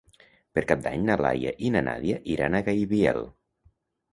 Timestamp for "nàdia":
1.89-2.17